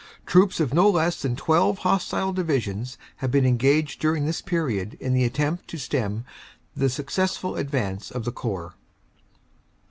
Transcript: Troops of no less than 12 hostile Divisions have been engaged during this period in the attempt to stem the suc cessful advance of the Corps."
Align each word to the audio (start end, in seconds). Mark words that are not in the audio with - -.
Troops 0.25 0.59
of 0.59 0.73
no 0.73 0.89
less 0.89 1.21
than 1.21 1.35
12 1.35 1.77
hostile 1.77 2.33
Divisions 2.33 2.97
have 3.17 3.29
been 3.29 3.45
engaged 3.45 4.01
during 4.01 4.25
this 4.25 4.41
period 4.41 4.97
in 4.99 5.13
the 5.13 5.23
attempt 5.23 5.67
to 5.67 5.77
stem 5.77 6.25
the 6.75 6.89
suc 6.89 7.11
cessful 7.11 7.55
advance 7.55 8.09
of 8.09 8.25
the 8.25 8.31
Corps." 8.31 8.73